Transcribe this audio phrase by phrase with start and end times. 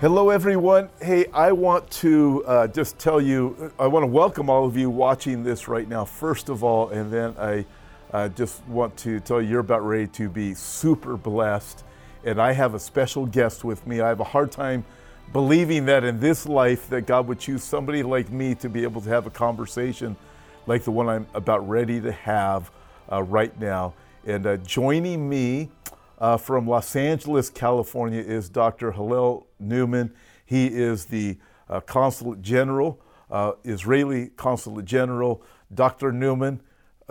[0.00, 0.90] Hello, everyone.
[1.02, 4.90] Hey, I want to uh, just tell you, I want to welcome all of you
[4.90, 7.66] watching this right now, first of all, and then I
[8.12, 11.82] uh, just want to tell you you're about ready to be super blessed.
[12.22, 14.00] And I have a special guest with me.
[14.00, 14.84] I have a hard time
[15.32, 19.00] believing that in this life that God would choose somebody like me to be able
[19.00, 20.14] to have a conversation
[20.68, 22.70] like the one I'm about ready to have
[23.10, 23.94] uh, right now.
[24.24, 25.70] And uh, joining me
[26.18, 28.92] uh, from Los Angeles, California, is Dr.
[28.92, 30.12] Hillel Newman.
[30.44, 33.00] He is the uh, Consulate General,
[33.30, 35.42] uh, Israeli Consulate General.
[35.72, 36.12] Dr.
[36.12, 36.60] Newman,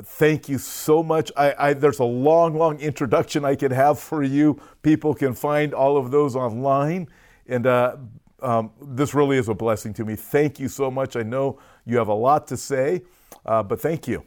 [0.02, 1.31] thank you so much.
[1.38, 4.59] I, I, there's a long, long introduction I could have for you.
[4.81, 7.08] People can find all of those online.
[7.47, 7.97] And uh,
[8.41, 10.16] um, this really is a blessing to me.
[10.16, 11.16] Thank you so much.
[11.16, 13.03] I know you have a lot to say,
[13.45, 14.23] uh, but thank you.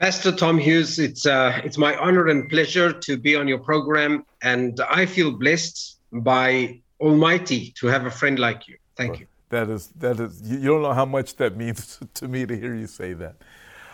[0.00, 4.24] Pastor Tom Hughes, it's uh, it's my honor and pleasure to be on your program,
[4.40, 8.78] and I feel blessed by Almighty to have a friend like you.
[8.96, 9.26] Thank well, you.
[9.50, 12.74] That is that is you don't know how much that means to me to hear
[12.74, 13.36] you say that.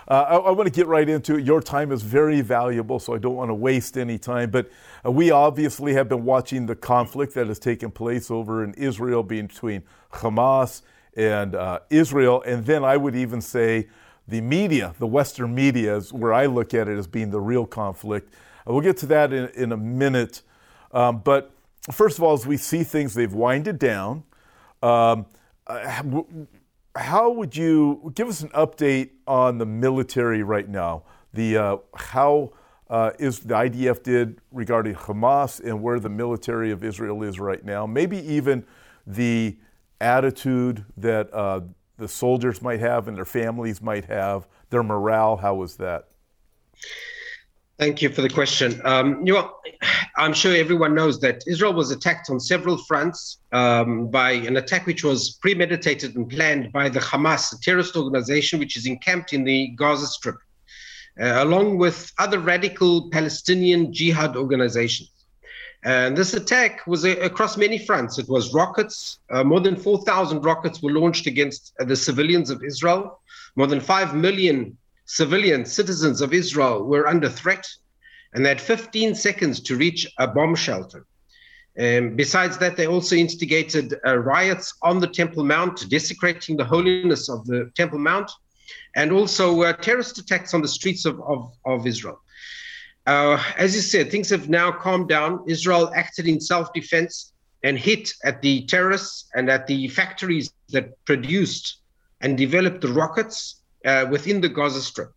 [0.07, 1.45] Uh, I, I, want to get right into it.
[1.45, 4.53] Your time is very valuable, so I don't want to waste any time.
[4.53, 4.71] But
[5.05, 9.25] uh, we obviously have been watching the conflict that has taken place over in Israel
[9.25, 10.83] between Hamas
[11.17, 13.89] and uh, Israel, and then I would even say
[14.29, 17.67] the media, the Western media, is where I look at it as being the real
[17.67, 18.33] conflict.
[18.67, 20.43] We'll get to that in, in a minute.
[20.93, 21.53] Um, but
[21.93, 24.25] first of all, as we see things, they've winded down.
[24.83, 25.27] Um,
[25.67, 26.03] uh,
[26.97, 31.05] how would you give us an update on the military right now?
[31.33, 32.53] The uh, how
[32.89, 37.65] uh, is the IDF did regarding Hamas and where the military of Israel is right
[37.65, 37.87] now?
[37.87, 38.65] Maybe even
[39.07, 39.57] the
[40.01, 41.61] attitude that uh,
[41.99, 45.37] the soldiers might have and their families might have, their morale?
[45.37, 46.09] How was that?
[47.79, 48.81] Thank you for the question.
[48.85, 49.53] Um, you know,
[50.17, 54.87] I'm sure everyone knows that Israel was attacked on several fronts um, by an attack
[54.87, 59.45] which was premeditated and planned by the Hamas, a terrorist organization which is encamped in
[59.45, 60.37] the Gaza Strip,
[61.21, 65.11] uh, along with other radical Palestinian jihad organizations.
[65.87, 68.19] And this attack was a, across many fronts.
[68.19, 69.21] It was rockets.
[69.31, 73.21] Uh, more than 4,000 rockets were launched against uh, the civilians of Israel.
[73.55, 77.65] More than 5 million civilian citizens of Israel were under threat.
[78.35, 81.07] And they had 15 seconds to reach a bomb shelter.
[81.79, 87.29] Um, besides that, they also instigated uh, riots on the Temple Mount, desecrating the holiness
[87.29, 88.29] of the Temple Mount,
[88.97, 92.19] and also uh, terrorist attacks on the streets of, of, of Israel.
[93.07, 95.45] Uh, as you said, things have now calmed down.
[95.47, 100.93] Israel acted in self defense and hit at the terrorists and at the factories that
[101.05, 101.79] produced
[102.21, 105.13] and developed the rockets uh, within the Gaza Strip.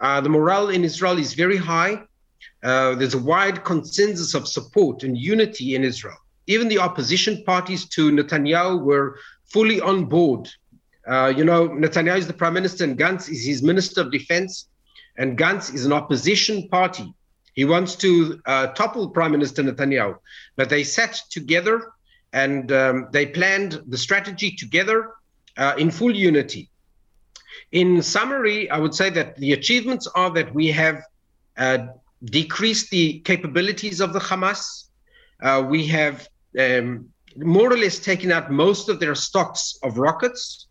[0.00, 2.02] Uh, the morale in Israel is very high.
[2.62, 6.16] Uh, there's a wide consensus of support and unity in Israel.
[6.46, 9.18] Even the opposition parties to Netanyahu were
[9.52, 10.48] fully on board.
[11.06, 14.68] Uh, you know, Netanyahu is the prime minister and Gantz is his minister of defense.
[15.16, 17.12] And Gantz is an opposition party
[17.58, 20.16] he wants to uh, topple Prime Minister Netanyahu.
[20.54, 21.90] But they sat together
[22.32, 25.14] and um, they planned the strategy together
[25.56, 26.70] uh, in full unity.
[27.72, 31.02] In summary, I would say that the achievements are that we have
[31.56, 31.78] uh,
[32.26, 34.90] decreased the capabilities of the Hamas.
[35.42, 36.28] Uh, we have
[36.60, 37.08] um,
[37.38, 40.68] more or less taken out most of their stocks of rockets.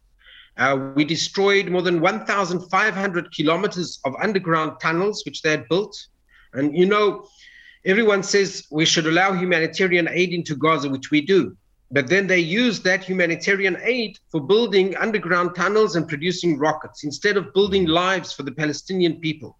[0.56, 5.94] Uh, we destroyed more than 1,500 kilometers of underground tunnels, which they had built.
[6.58, 7.28] And you know,
[7.86, 11.56] everyone says we should allow humanitarian aid into Gaza, which we do.
[11.90, 17.38] But then they use that humanitarian aid for building underground tunnels and producing rockets instead
[17.38, 19.58] of building lives for the Palestinian people.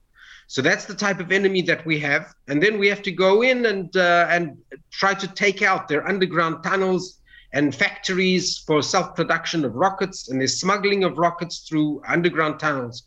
[0.48, 2.34] So that's the type of enemy that we have.
[2.48, 4.58] And then we have to go in and uh, and
[4.92, 7.20] try to take out their underground tunnels
[7.54, 13.04] and factories for self-production of rockets and the smuggling of rockets through underground tunnels.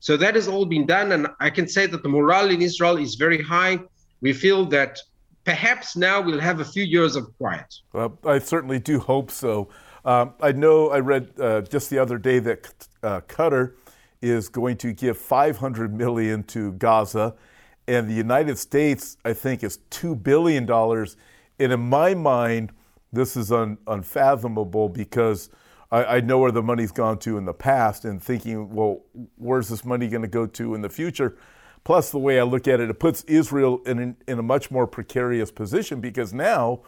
[0.00, 1.12] So that has all been done.
[1.12, 3.80] And I can say that the morale in Israel is very high.
[4.20, 4.98] We feel that
[5.44, 7.74] perhaps now we'll have a few years of quiet.
[7.92, 9.68] Well, I certainly do hope so.
[10.04, 13.72] Um, I know I read uh, just the other day that uh, Qatar
[14.22, 17.34] is going to give 500 million to Gaza,
[17.88, 21.16] and the United States, I think, is two billion dollars.
[21.58, 22.72] And in my mind,
[23.12, 25.50] this is un- unfathomable because
[25.90, 29.02] I, I, know where the money's gone to in the past and thinking, well,
[29.36, 31.36] where's this money going to go to in the future?
[31.84, 34.86] Plus, the way I look at it, it puts Israel in, in a much more
[34.88, 36.80] precarious position because now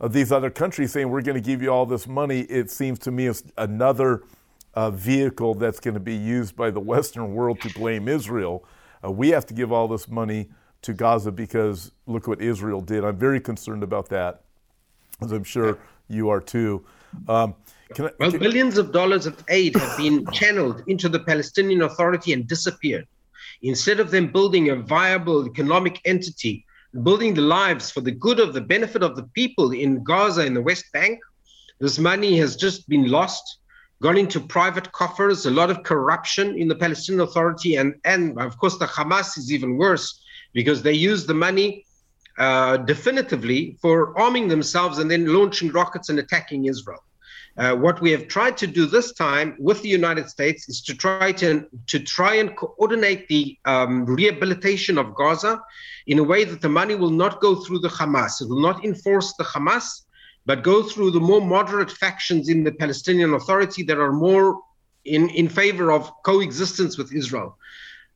[0.00, 2.98] uh, these other countries saying, we're going to give you all this money, it seems
[3.00, 4.22] to me is another
[4.74, 8.64] uh, vehicle that's going to be used by the Western world to blame Israel.
[9.04, 10.48] Uh, we have to give all this money
[10.82, 13.04] to Gaza because look what Israel did.
[13.04, 14.42] I'm very concerned about that,
[15.20, 15.78] as I'm sure
[16.08, 16.84] you are too.
[17.28, 17.54] Um,
[17.98, 22.32] I, well, can, billions of dollars of aid have been channeled into the Palestinian Authority
[22.32, 23.06] and disappeared.
[23.62, 26.64] Instead of them building a viable economic entity,
[27.02, 30.54] building the lives for the good of the benefit of the people in Gaza in
[30.54, 31.18] the West Bank,
[31.80, 33.58] this money has just been lost,
[34.00, 38.56] gone into private coffers, a lot of corruption in the Palestinian Authority, and, and of
[38.58, 40.20] course the Hamas is even worse
[40.52, 41.84] because they use the money
[42.38, 47.02] uh, definitively for arming themselves and then launching rockets and attacking Israel.
[47.56, 50.94] Uh, what we have tried to do this time with the United States is to
[50.94, 55.62] try to, to try and coordinate the um, rehabilitation of Gaza
[56.08, 58.42] in a way that the money will not go through the Hamas.
[58.42, 60.02] It will not enforce the Hamas,
[60.46, 64.60] but go through the more moderate factions in the Palestinian Authority that are more
[65.04, 67.56] in, in favor of coexistence with Israel.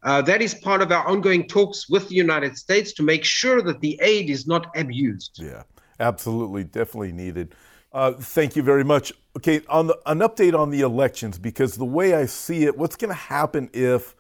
[0.02, 3.62] Uh, that is part of our ongoing talks with the United States to make sure
[3.62, 5.38] that the aid is not abused.
[5.40, 5.62] Yeah,
[5.99, 7.55] absolutely, definitely needed.
[7.99, 9.12] Uh, thank you very much.
[9.37, 12.95] Okay, on the, an update on the elections, because the way I see it, what's
[12.95, 14.15] going to happen if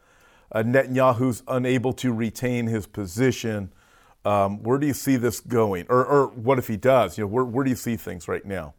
[0.50, 3.72] uh, Netanyahu's unable to retain his position?
[4.24, 5.86] Um, where do you see this going?
[5.88, 7.16] Or, or what if he does?
[7.16, 8.74] You know, where, where do you see things right now?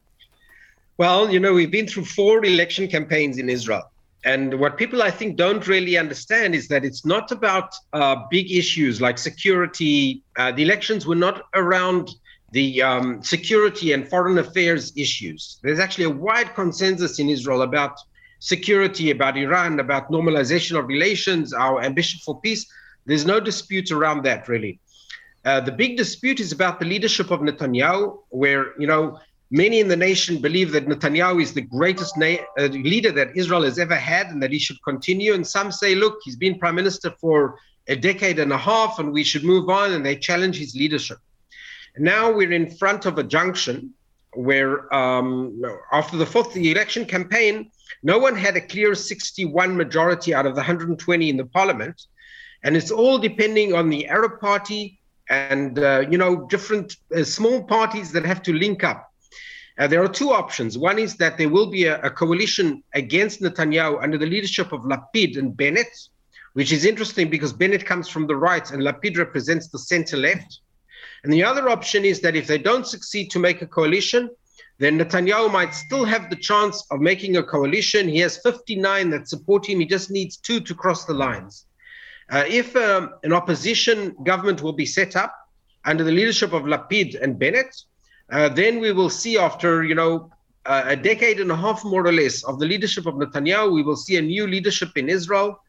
[0.97, 3.89] Well, you know, we've been through four election campaigns in Israel.
[4.25, 8.51] And what people, I think, don't really understand is that it's not about uh, big
[8.51, 10.23] issues like security.
[10.37, 12.09] Uh, the elections were not around
[12.51, 15.59] the um, security and foreign affairs issues.
[15.61, 17.99] There's actually a wide consensus in Israel about
[18.39, 22.65] security, about Iran, about normalization of relations, our ambition for peace.
[23.05, 24.79] There's no dispute around that, really.
[25.45, 29.19] Uh, the big dispute is about the leadership of Netanyahu, where, you know,
[29.51, 33.63] many in the nation believe that Netanyahu is the greatest na- uh, leader that Israel
[33.63, 35.33] has ever had and that he should continue.
[35.33, 37.57] And some say, look, he's been prime minister for
[37.87, 41.17] a decade and a half and we should move on, and they challenge his leadership.
[41.97, 43.93] Now we're in front of a junction
[44.33, 47.71] where, um, after the fourth the election campaign,
[48.03, 52.01] no one had a clear 61 majority out of the 120 in the parliament.
[52.63, 54.99] And it's all depending on the Arab Party
[55.29, 59.09] and, uh, you know, different uh, small parties that have to link up.
[59.77, 60.77] Uh, there are two options.
[60.77, 64.81] One is that there will be a, a, coalition against Netanyahu under the leadership of
[64.81, 65.87] Lapid and Bennett,
[66.53, 70.59] which is interesting because Bennett comes from the right and Lapid represents the center left.
[71.23, 74.29] And the other option is that if they don't succeed to make a coalition,
[74.77, 78.07] then Netanyahu might still have the chance of making a coalition.
[78.07, 79.79] He has 59 that support him.
[79.79, 81.65] He just needs two to cross the lines.
[82.31, 85.35] Uh, if um, an opposition government will be set up
[85.83, 87.75] under the leadership of Lapid and Bennett,
[88.31, 90.31] uh, then we will see after you know
[90.65, 93.81] uh, a decade and a half more or less of the leadership of Netanyahu, we
[93.81, 95.59] will see a new leadership in Israel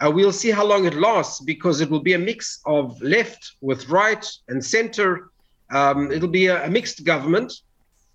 [0.00, 3.52] uh, we'll see how long it lasts because it will be a mix of left
[3.60, 5.30] with right and center.
[5.70, 7.52] Um, it'll be a, a mixed government.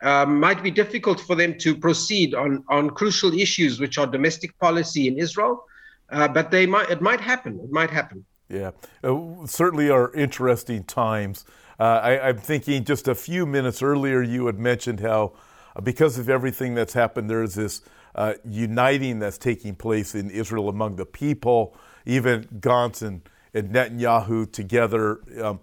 [0.01, 4.57] Um, might be difficult for them to proceed on, on crucial issues, which are domestic
[4.59, 5.63] policy in Israel,
[6.11, 6.91] uh, but they might.
[6.91, 7.59] It might happen.
[7.63, 8.23] It might happen.
[8.47, 8.71] Yeah,
[9.03, 11.45] uh, certainly are interesting times.
[11.79, 15.33] Uh, I, am thinking just a few minutes earlier, you had mentioned how,
[15.75, 17.81] uh, because of everything that's happened, there's this
[18.17, 21.75] uh, uniting that's taking place in Israel among the people,
[22.05, 23.21] even Gantz and,
[23.53, 25.19] and Netanyahu together.
[25.41, 25.59] Um,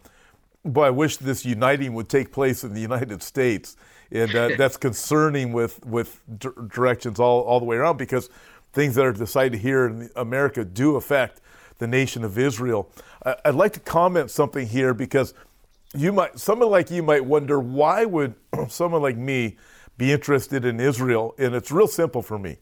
[0.64, 3.76] boy, I wish this uniting would take place in the United States.
[4.12, 8.30] And uh, that's concerning with, with d- directions all, all the way around because
[8.72, 11.40] things that are decided here in America do affect
[11.78, 12.88] the nation of Israel.
[13.26, 15.34] I, I'd like to comment something here because
[15.92, 18.34] you might, someone like you might wonder why would
[18.68, 19.56] someone like me
[19.96, 21.34] be interested in Israel.
[21.38, 22.58] And it's real simple for me.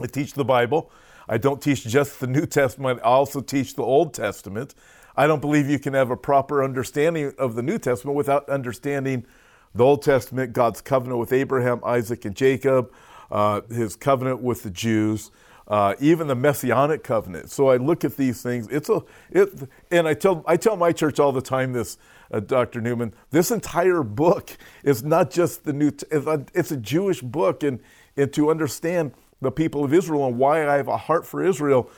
[0.00, 0.90] I teach the Bible.
[1.28, 4.74] I don't teach just the New Testament, I also teach the Old Testament.
[5.14, 9.26] I don't believe you can have a proper understanding of the New Testament without understanding
[9.74, 12.92] the Old Testament, God's covenant with Abraham, Isaac, and Jacob,
[13.30, 15.30] uh, his covenant with the Jews.
[15.68, 17.50] Uh, even the messianic covenant.
[17.50, 18.68] So I look at these things.
[18.70, 19.50] It's a it,
[19.90, 21.98] and I tell I tell my church all the time this
[22.32, 22.80] uh, Dr.
[22.80, 23.14] Newman.
[23.30, 27.62] This entire book is not just the new, it's a Jewish book.
[27.62, 27.80] And,
[28.16, 31.90] and to understand the people of Israel and why I have a heart for Israel,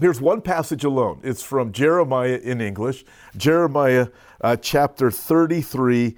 [0.00, 1.20] here's one passage alone.
[1.22, 3.04] It's from Jeremiah in English,
[3.36, 4.08] Jeremiah
[4.40, 6.16] uh, chapter 33.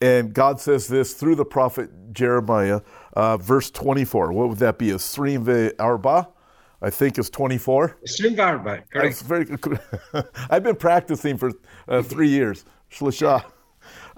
[0.00, 2.80] And God says this through the prophet Jeremiah,
[3.14, 4.32] uh, verse 24.
[4.32, 4.88] What would that be?
[4.88, 6.28] Esrim arba?
[6.84, 7.96] I think is 24.
[8.04, 9.22] Stream arba, correct.
[9.22, 9.46] Very,
[10.50, 11.52] I've been practicing for
[11.88, 12.66] uh, three years.
[12.92, 13.42] Shlisha.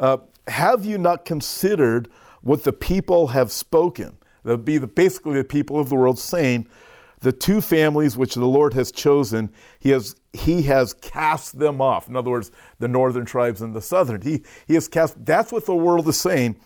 [0.01, 0.19] Uh,
[0.49, 2.09] have you not considered
[2.43, 4.17] what the people have spoken?
[4.43, 6.67] That be the, basically the people of the world saying,
[7.21, 12.09] the two families which the Lord has chosen, he has, he has cast them off.
[12.09, 14.23] In other words, the northern tribes and the southern.
[14.23, 16.57] He, he has cast, that's what the world is saying.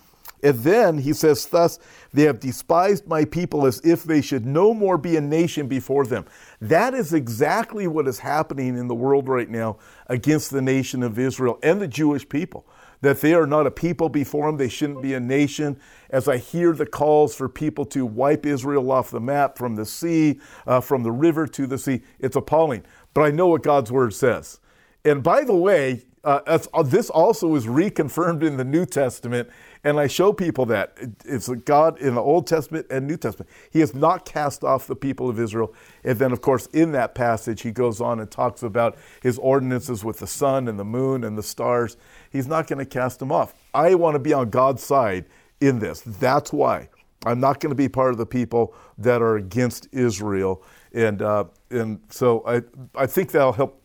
[0.42, 1.78] And then he says, Thus
[2.12, 6.06] they have despised my people as if they should no more be a nation before
[6.06, 6.24] them.
[6.60, 11.18] That is exactly what is happening in the world right now against the nation of
[11.18, 12.66] Israel and the Jewish people.
[13.02, 15.80] That they are not a people before them, they shouldn't be a nation.
[16.10, 19.86] As I hear the calls for people to wipe Israel off the map from the
[19.86, 22.84] sea, uh, from the river to the sea, it's appalling.
[23.14, 24.60] But I know what God's word says.
[25.04, 29.48] And by the way, uh, uh, this also is reconfirmed in the New Testament,
[29.84, 33.50] and I show people that it's God in the Old Testament and New Testament.
[33.70, 35.74] He has not cast off the people of Israel.
[36.04, 40.04] And then, of course, in that passage, he goes on and talks about his ordinances
[40.04, 41.96] with the sun and the moon and the stars.
[42.30, 43.54] He's not going to cast them off.
[43.72, 45.24] I want to be on God's side
[45.60, 46.02] in this.
[46.04, 46.90] That's why
[47.24, 50.62] I'm not going to be part of the people that are against Israel.
[50.92, 52.62] And uh, and so I
[52.94, 53.79] I think that'll help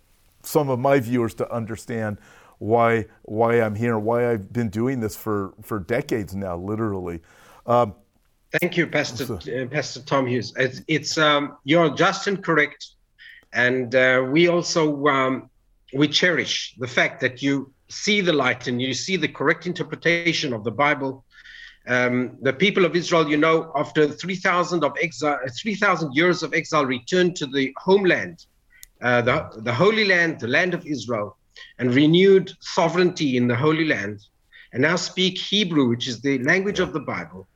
[0.45, 2.19] some of my viewers to understand
[2.59, 7.21] why why I'm here, why I've been doing this for for decades now, literally.
[7.65, 7.95] Um,
[8.61, 10.53] Thank you, Pastor uh, Pastor Tom Hughes.
[10.55, 12.87] It's, it's um, you're just and correct,
[13.53, 15.49] and uh, we also um,
[15.93, 20.53] we cherish the fact that you see the light and you see the correct interpretation
[20.53, 21.23] of the Bible.
[21.87, 26.83] Um, the people of Israel, you know, after 3,000 of exile, 3,000 years of exile,
[26.83, 28.47] returned to the homeland
[29.05, 31.38] uh, the, the Holy Land, the land of Israel,
[31.77, 34.19] and renewed sovereignty in the Holy Land,
[34.74, 37.47] and now speak Hebrew, which is the language of the Bible.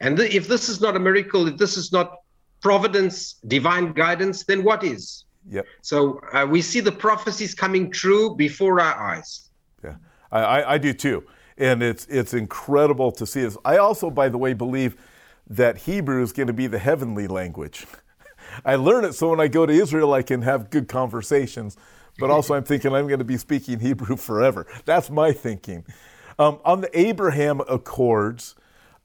[0.00, 2.16] And if this is not a miracle, if this is not
[2.60, 5.24] providence, divine guidance, then what is?
[5.48, 5.66] Yep.
[5.80, 9.48] So uh, we see the prophecies coming true before our eyes.
[9.84, 9.94] Yeah,
[10.32, 11.22] I, I do too.
[11.56, 13.56] And it's, it's incredible to see this.
[13.64, 14.96] I also, by the way, believe
[15.48, 17.86] that Hebrew is going to be the heavenly language.
[18.64, 21.76] I learn it so when I go to Israel, I can have good conversations.
[22.18, 24.66] But also, I'm thinking I'm going to be speaking Hebrew forever.
[24.84, 25.84] That's my thinking.
[26.38, 28.54] Um, on the Abraham Accords,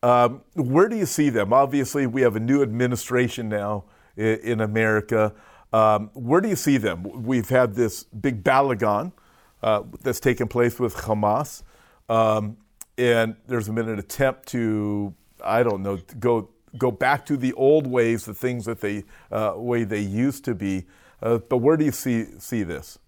[0.03, 1.53] um, where do you see them?
[1.53, 3.85] Obviously, we have a new administration now
[4.17, 5.33] in, in America.
[5.73, 7.03] Um, where do you see them?
[7.23, 9.13] We've had this big balagan
[9.61, 11.63] uh, that's taken place with Hamas,
[12.09, 12.57] um,
[12.97, 17.87] and there's been an attempt to, I don't know, go go back to the old
[17.87, 20.85] ways, the things that they uh, way they used to be.
[21.21, 22.99] Uh, but where do you see see this?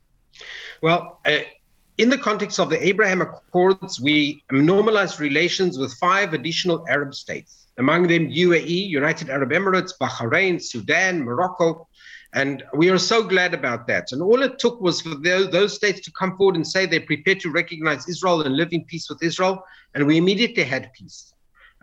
[0.81, 1.19] Well.
[1.25, 1.39] Uh,
[1.99, 7.67] in the context of the Abraham Accords, we normalized relations with five additional Arab states,
[7.77, 11.87] among them UAE, United Arab Emirates, Bahrain, Sudan, Morocco.
[12.33, 14.11] And we are so glad about that.
[14.11, 17.01] And all it took was for those, those states to come forward and say they're
[17.01, 19.63] prepared to recognize Israel and live in peace with Israel.
[19.93, 21.33] And we immediately had peace.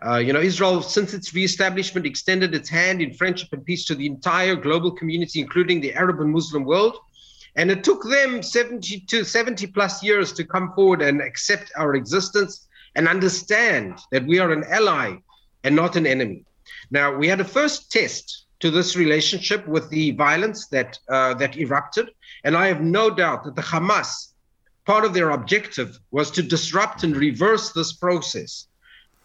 [0.03, 3.93] Uh, you know, Israel, since its reestablishment, extended its hand in friendship and peace to
[3.93, 6.97] the entire global community, including the Arab and Muslim world.
[7.55, 11.93] And it took them 70 to 70 plus years to come forward and accept our
[11.95, 15.17] existence and understand that we are an ally
[15.63, 16.45] and not an enemy.
[16.89, 21.57] Now, we had a first test to this relationship with the violence that uh, that
[21.57, 22.11] erupted,
[22.43, 24.33] and I have no doubt that the Hamas,
[24.85, 28.67] part of their objective was to disrupt and reverse this process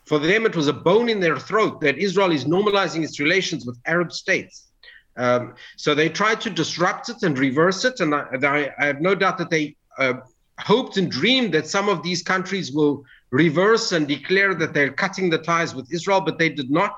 [0.06, 3.66] for them, it was a bone in their throat that Israel is normalizing its relations
[3.66, 4.68] with Arab states.
[5.16, 8.00] Um, so they tried to disrupt it and reverse it.
[8.00, 10.14] And I, I, have no doubt that they uh,
[10.60, 15.30] hoped and dreamed that some of these countries will reverse and declare that they're cutting
[15.30, 16.96] the ties with Israel, but they did not.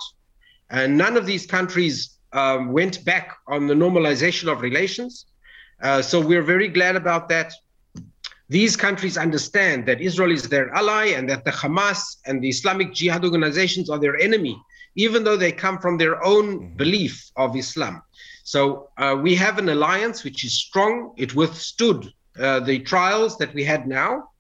[0.71, 5.27] And none of these countries um, went back on the normalization of relations.
[5.81, 7.53] Uh, so we're very glad about that.
[8.50, 12.95] These countries understand that Israel is their ally and that the Hamas and the Islamic
[12.95, 14.61] Jihad organizations are their enemy,
[14.97, 16.76] even though they come from their own mm-hmm.
[16.76, 18.02] belief of Islam.
[18.45, 21.12] So uh, we have an alliance which is strong.
[21.19, 24.31] It withstood uh, the trials that we had now.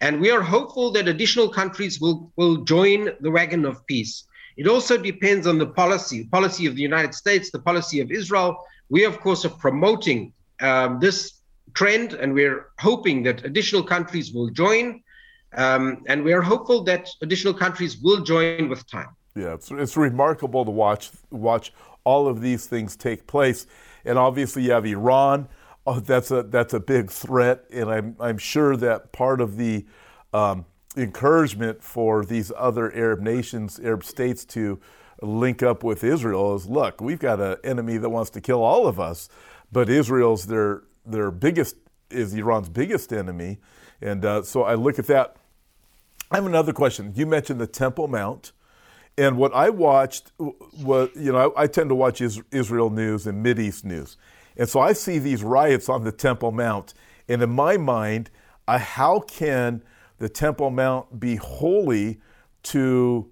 [0.00, 4.24] And we are hopeful that additional countries will, will join the wagon of peace.
[4.56, 8.56] It also depends on the policy, policy of the United States, the policy of Israel.
[8.88, 11.37] We, of course, are promoting um, this
[11.78, 15.00] trend, and we're hoping that additional countries will join.
[15.54, 19.10] Um, and we are hopeful that additional countries will join with time.
[19.36, 21.72] Yeah, it's, it's remarkable to watch watch
[22.04, 23.66] all of these things take place,
[24.04, 25.48] and obviously you have Iran.
[25.86, 29.86] Oh, that's a that's a big threat, and I'm I'm sure that part of the
[30.34, 30.66] um,
[30.96, 34.80] encouragement for these other Arab nations, Arab states, to
[35.22, 38.86] link up with Israel is look, we've got an enemy that wants to kill all
[38.86, 39.28] of us,
[39.70, 41.76] but Israel's their their biggest
[42.10, 43.58] is Iran's biggest enemy,
[44.00, 45.36] and uh, so I look at that.
[46.30, 47.12] I have another question.
[47.14, 48.52] You mentioned the Temple Mount,
[49.16, 53.46] and what I watched was, you know, I, I tend to watch Israel news and
[53.58, 54.16] East news,
[54.56, 56.94] and so I see these riots on the Temple Mount,
[57.28, 58.30] and in my mind,
[58.66, 59.82] I, how can
[60.18, 62.20] the Temple Mount be holy
[62.64, 63.30] to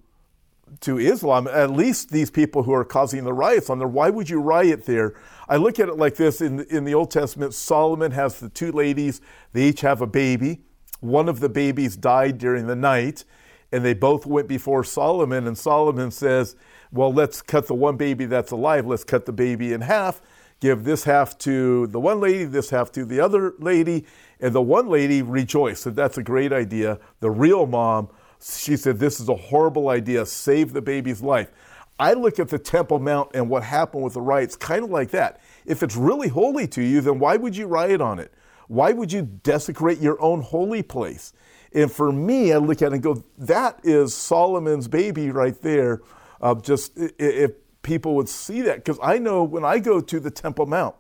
[0.81, 4.29] to Islam, at least these people who are causing the riots on there, why would
[4.29, 5.15] you riot there?
[5.49, 8.73] I look at it like this in, in the Old Testament, Solomon has the two
[8.73, 9.21] ladies,
[9.53, 10.61] they each have a baby.
[11.01, 13.25] One of the babies died during the night,
[13.71, 16.57] and they both went before Solomon, and Solomon says,
[16.91, 20.21] Well, let's cut the one baby that's alive, let's cut the baby in half,
[20.61, 24.05] give this half to the one lady, this half to the other lady,
[24.41, 25.83] and the one lady rejoiced.
[25.83, 26.99] Said, That's a great idea.
[27.21, 28.09] The real mom,
[28.41, 31.53] she said, This is a horrible idea, save the baby's life.
[31.99, 35.11] I look at the Temple Mount and what happened with the riots kind of like
[35.11, 35.41] that.
[35.65, 38.33] If it's really holy to you, then why would you riot on it?
[38.69, 41.33] Why would you desecrate your own holy place?
[41.73, 46.03] And for me, I look at it and go, that is Solomon's baby right there.
[46.41, 50.31] Uh, just if people would see that, because I know when I go to the
[50.31, 50.95] Temple Mount,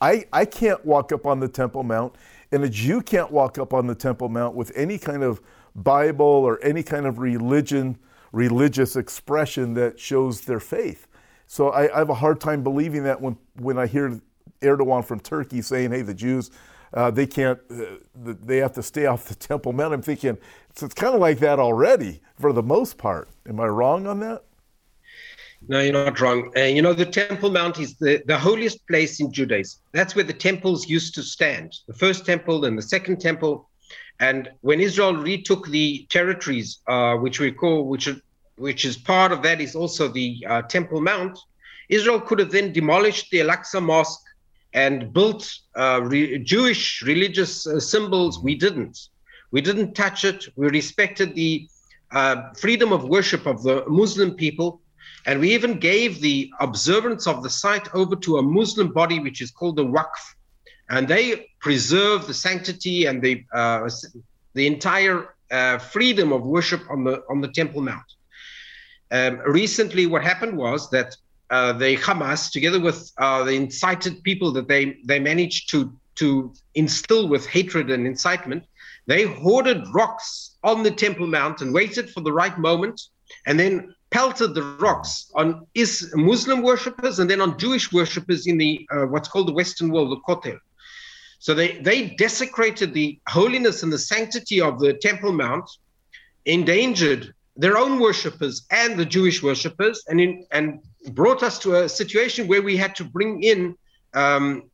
[0.00, 2.14] I, I can't walk up on the Temple Mount,
[2.52, 5.40] and a Jew can't walk up on the Temple Mount with any kind of
[5.74, 7.98] Bible or any kind of religion,
[8.32, 11.06] religious expression that shows their faith.
[11.46, 14.20] So I, I have a hard time believing that when, when I hear
[14.60, 16.50] Erdogan from Turkey saying, hey, the Jews,
[16.92, 17.84] uh, they can't, uh,
[18.44, 19.94] they have to stay off the Temple Mount.
[19.94, 20.38] I'm thinking,
[20.70, 23.28] it's, it's kind of like that already for the most part.
[23.48, 24.44] Am I wrong on that?
[25.66, 26.52] No, you're not wrong.
[26.56, 29.80] Uh, you know, the Temple Mount is the, the holiest place in Judaism.
[29.92, 33.67] That's where the temples used to stand the first temple and the second temple.
[34.20, 38.08] And when Israel retook the territories, uh, which we call, which
[38.56, 41.38] which is part of that is also the uh, Temple Mount,
[41.88, 44.20] Israel could have then demolished the Al-Aqsa Mosque
[44.74, 48.40] and built uh, re- Jewish religious uh, symbols.
[48.40, 48.98] We didn't.
[49.52, 50.46] We didn't touch it.
[50.56, 51.68] We respected the
[52.10, 54.80] uh, freedom of worship of the Muslim people.
[55.26, 59.40] And we even gave the observance of the site over to a Muslim body, which
[59.40, 60.22] is called the Waqf.
[60.90, 63.88] And they preserve the sanctity and the, uh,
[64.54, 68.04] the entire uh, freedom of worship on the, on the Temple Mount.
[69.10, 71.16] Um, recently, what happened was that
[71.50, 76.52] uh, the Hamas, together with uh, the incited people that they they managed to to
[76.74, 78.64] instill with hatred and incitement,
[79.06, 83.00] they hoarded rocks on the Temple Mount and waited for the right moment,
[83.46, 88.58] and then pelted the rocks on is Muslim worshippers and then on Jewish worshippers in
[88.58, 90.58] the uh, what's called the Western Wall, the Kotel.
[91.38, 95.68] So they they desecrated the holiness and the sanctity of the Temple Mount,
[96.44, 100.80] endangered their own worshippers and the Jewish worshippers, and in, and
[101.12, 103.76] brought us to a situation where we had to bring in
[104.14, 104.70] um,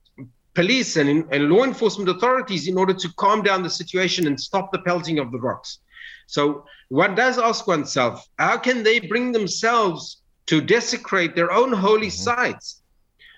[0.55, 4.70] police and, and law enforcement authorities in order to calm down the situation and stop
[4.72, 5.79] the pelting of the rocks.
[6.27, 12.07] So one does ask oneself, how can they bring themselves to desecrate their own holy
[12.07, 12.22] mm-hmm.
[12.22, 12.83] sites?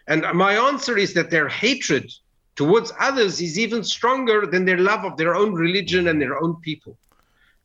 [0.07, 2.13] And my answer is that their hatred
[2.57, 6.57] towards others is even stronger than their love of their own religion and their own
[6.63, 6.99] people.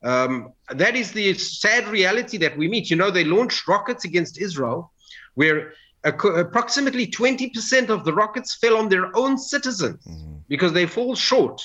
[0.02, 2.90] Um, that is the sad reality that we meet.
[2.90, 4.92] You know, they launched rockets against Israel,
[5.34, 5.72] where
[6.04, 10.36] approximately 20% of the rockets fell on their own citizens mm-hmm.
[10.48, 11.62] because they fall short.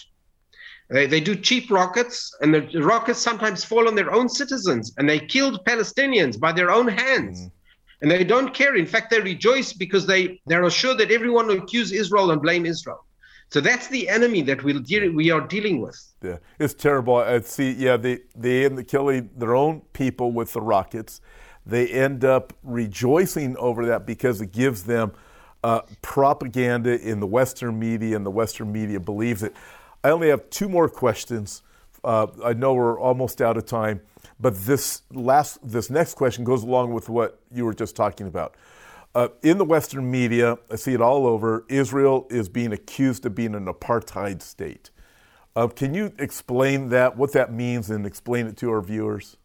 [0.90, 5.10] They, they do cheap rockets, and the rockets sometimes fall on their own citizens, and
[5.10, 7.40] they killed Palestinians by their own hands.
[7.40, 7.54] Mm-hmm.
[8.04, 8.76] And they don't care.
[8.76, 12.68] In fact, they rejoice because they, they're sure that everyone will accuse Israel and blame
[12.68, 13.07] Israel.
[13.50, 14.82] So that's the enemy that we'll
[15.14, 15.98] we are dealing with.
[16.22, 17.16] Yeah, it's terrible.
[17.16, 21.22] I see, yeah, they, they end up killing their own people with the rockets.
[21.66, 25.14] They end up rejoicing over that because it gives them
[25.64, 29.54] uh, propaganda in the Western media, and the Western media believes it.
[30.04, 31.64] I only have two more questions.
[32.04, 34.02] Uh, I know we're almost out of time,
[34.40, 38.56] but this last, this next question goes along with what you were just talking about.
[39.18, 41.66] Uh, in the Western media, I see it all over.
[41.70, 44.92] Israel is being accused of being an apartheid state.
[45.56, 49.38] Uh, can you explain that, what that means, and explain it to our viewers?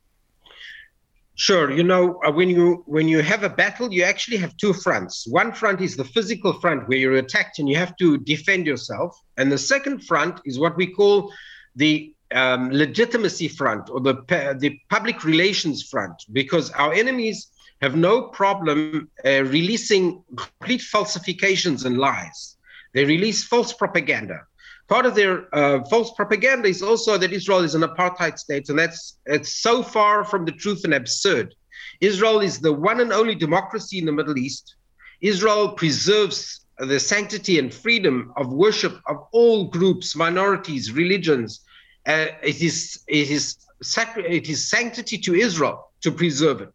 [1.37, 1.71] Sure.
[1.71, 5.27] You know, uh, when you when you have a battle, you actually have two fronts.
[5.27, 9.19] One front is the physical front, where you're attacked and you have to defend yourself,
[9.39, 11.33] and the second front is what we call
[11.77, 14.17] the um, legitimacy front or the
[14.59, 17.49] the public relations front, because our enemies
[17.83, 22.57] have no problem uh, releasing complete falsifications and lies.
[22.95, 24.47] They release false propaganda.
[24.89, 28.79] Part of their uh, false propaganda is also that Israel is an apartheid state, and
[28.79, 31.55] that's it's so far from the truth and absurd.
[32.01, 34.77] Israel is the one and only democracy in the Middle East.
[35.21, 41.61] Israel preserves the sanctity and freedom of worship of all groups, minorities, religions.
[42.07, 44.27] Uh, it is it is sacred.
[44.27, 46.71] It is sanctity to Israel to preserve it.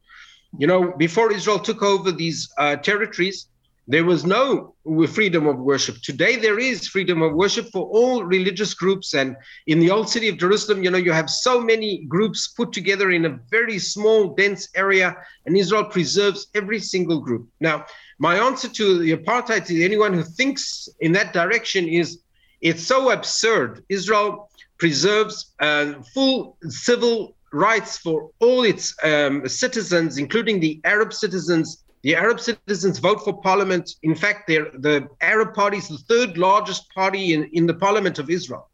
[0.57, 3.47] You know, before Israel took over these uh, territories,
[3.89, 4.75] there was no
[5.13, 6.01] freedom of worship.
[6.01, 9.13] Today, there is freedom of worship for all religious groups.
[9.13, 12.73] And in the old city of Jerusalem, you know, you have so many groups put
[12.73, 17.47] together in a very small, dense area, and Israel preserves every single group.
[17.62, 17.86] Now,
[18.19, 22.19] my answer to the apartheid to anyone who thinks in that direction is
[22.60, 23.86] it's so absurd.
[23.88, 31.83] Israel preserves uh, full civil rights for all its um, citizens, including the Arab citizens
[32.03, 33.95] the Arab citizens vote for parliament.
[34.03, 38.29] In fact, the Arab party is the third largest party in, in the parliament of
[38.29, 38.69] Israel.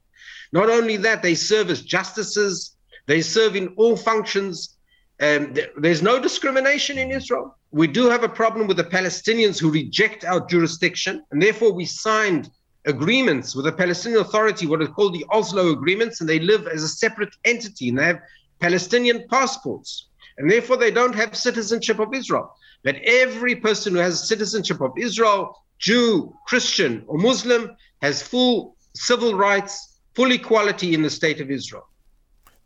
[0.51, 2.75] Not only that, they serve as justices,
[3.07, 4.77] they serve in all functions.
[5.19, 7.57] Um, there's no discrimination in Israel.
[7.71, 11.85] We do have a problem with the Palestinians who reject our jurisdiction, and therefore we
[11.85, 12.51] signed
[12.85, 16.83] agreements with the Palestinian Authority, what are called the Oslo Agreements, and they live as
[16.83, 18.19] a separate entity and they have
[18.63, 22.47] Palestinian passports, and therefore they don't have citizenship of Israel
[22.83, 25.41] But every person who has citizenship of Israel,
[25.79, 29.73] Jew, Christian, or Muslim, has full civil rights,
[30.15, 31.87] full equality in the state of Israel.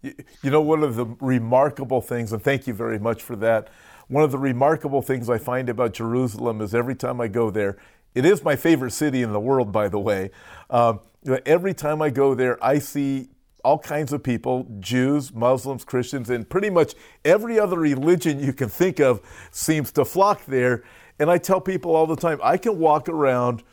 [0.02, 3.70] You know, one of the remarkable things, and thank you very much for that.
[4.08, 7.78] One of the remarkable things I find about Jerusalem is every time I go there,
[8.14, 10.32] it is my favorite city in the world, by the way.
[10.70, 11.02] Um,
[11.46, 13.30] every time I go there, I see
[13.64, 18.70] all kinds of people Jews, Muslims, Christians, and pretty much every other religion you can
[18.70, 20.84] think of seems to flock there.
[21.20, 23.64] And I tell people all the time I can walk around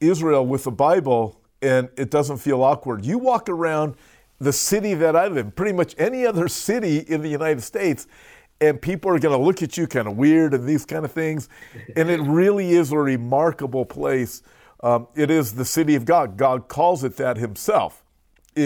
[0.00, 3.04] Israel with the Bible and it doesn't feel awkward.
[3.04, 3.94] You walk around
[4.38, 8.06] the city that I live in, pretty much any other city in the United States,
[8.60, 11.12] and people are going to look at you kind of weird and these kind of
[11.12, 11.48] things.
[11.96, 14.42] And it really is a remarkable place.
[14.82, 16.36] Um, it is the city of God.
[16.36, 17.99] God calls it that himself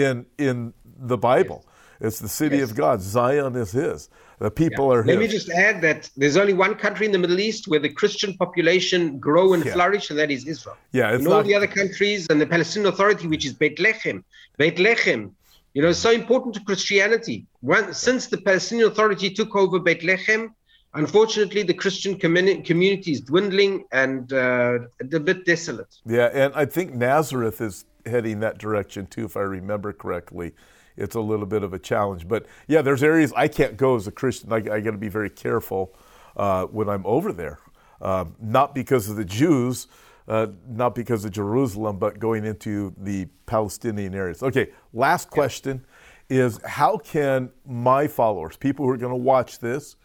[0.03, 1.63] in in the Bible.
[1.65, 1.75] Yes.
[2.01, 2.71] It's the city yes.
[2.71, 3.01] of God.
[3.01, 4.09] Zion is His.
[4.39, 4.99] The people yeah.
[4.99, 5.03] are.
[5.05, 7.89] Let me just add that there's only one country in the Middle East where the
[7.89, 9.73] Christian population grow and yeah.
[9.73, 10.77] flourish, and that is Israel.
[10.91, 11.33] Yeah, in not...
[11.33, 14.25] all the other countries and the Palestinian Authority, which is Bethlehem,
[14.57, 15.33] Bethlehem,
[15.73, 17.45] you know, so important to Christianity.
[17.61, 20.53] When, since the Palestinian Authority took over Bethlehem,
[20.93, 25.93] unfortunately, the Christian communi- community is dwindling and uh, a bit desolate.
[26.05, 30.53] Yeah, and I think Nazareth is heading that direction too, if I remember correctly.
[30.97, 34.07] It's a little bit of a challenge, but yeah, there's areas I can't go as
[34.07, 34.53] a Christian.
[34.53, 35.93] I, I got to be very careful
[36.37, 37.59] uh, when I'm over there,
[38.01, 39.87] uh, not because of the Jews,
[40.27, 44.41] uh, not because of Jerusalem, but going into the Palestinian areas.
[44.41, 45.85] Okay, last question
[46.29, 49.97] is how can my followers, people who are going to watch this,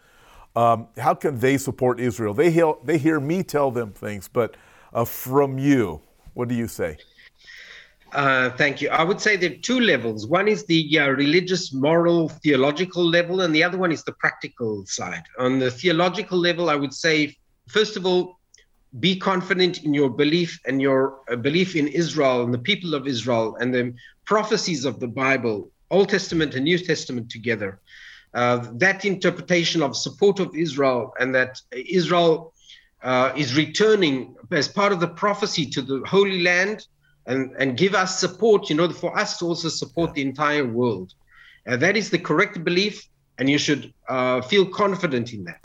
[0.57, 2.35] um, how can they support Israel?
[2.35, 4.57] They hear, they hear me tell them things, but
[4.93, 6.03] uh, from you,
[6.35, 6.99] what do you say?
[8.13, 8.89] Uh, thank you.
[8.89, 10.27] I would say there are two levels.
[10.27, 14.85] One is the uh, religious, moral, theological level, and the other one is the practical
[14.87, 15.23] side.
[15.39, 17.37] On the theological level, I would say,
[17.69, 18.41] first of all,
[18.99, 23.07] be confident in your belief and your uh, belief in Israel and the people of
[23.07, 23.95] Israel and the
[24.25, 27.81] prophecies of the Bible, Old Testament and New Testament together.
[28.35, 32.53] Uh, that interpretation of support of Israel and that Israel
[33.03, 36.87] uh, is returning as part of the prophecy to the Holy Land
[37.31, 41.09] and, and give us support, you know, for us to also support the entire world.
[41.69, 42.97] Uh, that is the correct belief,
[43.39, 45.63] and you should uh, feel confident in that.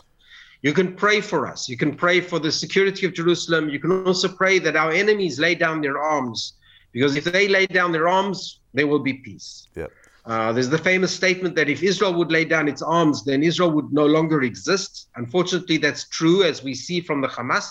[0.61, 1.67] You can pray for us.
[1.71, 3.69] You can pray for the security of Jerusalem.
[3.69, 6.53] You can also pray that our enemies lay down their arms,
[6.91, 8.37] because if they lay down their arms,
[8.73, 9.67] there will be peace.
[9.75, 9.87] Yeah.
[10.25, 13.71] Uh, there's the famous statement that if Israel would lay down its arms, then Israel
[13.71, 15.09] would no longer exist.
[15.15, 17.67] Unfortunately, that's true as we see from the Hamas.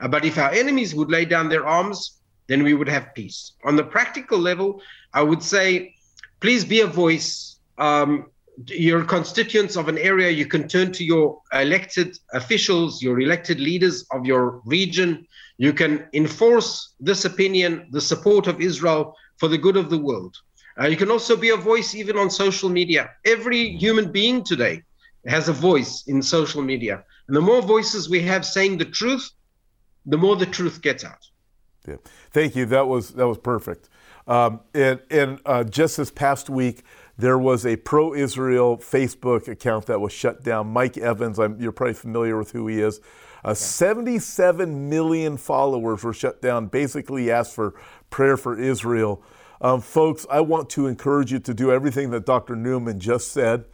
[0.00, 2.21] Uh, but if our enemies would lay down their arms,
[2.52, 3.52] then we would have peace.
[3.64, 4.82] On the practical level,
[5.14, 5.94] I would say,
[6.40, 7.56] please be a voice.
[7.78, 8.26] Um,
[8.66, 14.04] your constituents of an area, you can turn to your elected officials, your elected leaders
[14.10, 15.26] of your region.
[15.56, 20.36] You can enforce this opinion, the support of Israel for the good of the world.
[20.78, 23.10] Uh, you can also be a voice even on social media.
[23.24, 24.82] Every human being today
[25.26, 27.02] has a voice in social media.
[27.28, 29.30] And the more voices we have saying the truth,
[30.04, 31.24] the more the truth gets out.
[31.86, 31.96] Yeah.
[32.30, 32.66] Thank you.
[32.66, 33.88] That was that was perfect.
[34.26, 36.84] Um, and and uh, just this past week,
[37.18, 40.68] there was a pro-Israel Facebook account that was shut down.
[40.68, 43.00] Mike Evans, I'm, you're probably familiar with who he is.
[43.44, 46.66] Uh, 77 million followers were shut down.
[46.66, 47.74] Basically, asked for
[48.10, 49.22] prayer for Israel.
[49.60, 52.54] Um, folks, I want to encourage you to do everything that Dr.
[52.54, 53.64] Newman just said,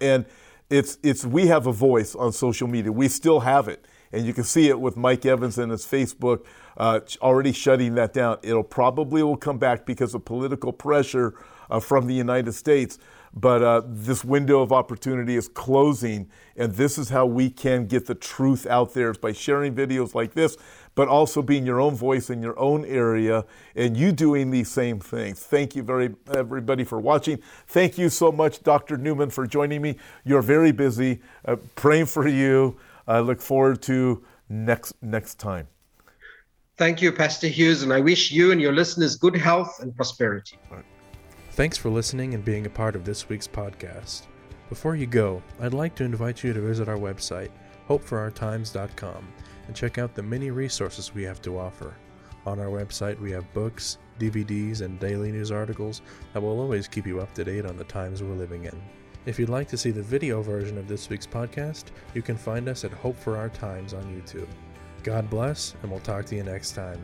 [0.00, 0.24] and
[0.70, 2.92] it's it's we have a voice on social media.
[2.92, 6.44] We still have it and you can see it with Mike Evans and his Facebook
[6.76, 8.38] uh, already shutting that down.
[8.42, 11.34] It'll probably will come back because of political pressure
[11.70, 12.98] uh, from the United States.
[13.38, 18.06] But uh, this window of opportunity is closing, and this is how we can get
[18.06, 20.56] the truth out there is by sharing videos like this,
[20.94, 24.98] but also being your own voice in your own area, and you doing these same
[25.00, 25.40] things.
[25.40, 27.38] Thank you very everybody for watching.
[27.66, 28.96] Thank you so much, Dr.
[28.96, 29.96] Newman, for joining me.
[30.24, 31.20] You're very busy.
[31.44, 32.78] Uh, praying for you.
[33.06, 35.75] I look forward to next next time.
[36.78, 40.58] Thank you, Pastor Hughes, and I wish you and your listeners good health and prosperity.
[41.52, 44.26] Thanks for listening and being a part of this week's podcast.
[44.68, 47.48] Before you go, I'd like to invite you to visit our website,
[47.88, 49.28] hopeforourtimes.com,
[49.66, 51.94] and check out the many resources we have to offer.
[52.44, 56.02] On our website, we have books, DVDs, and daily news articles
[56.34, 58.82] that will always keep you up to date on the times we're living in.
[59.24, 62.68] If you'd like to see the video version of this week's podcast, you can find
[62.68, 64.48] us at Hope for Our Times on YouTube.
[65.06, 67.00] God bless, and we'll talk to you next time.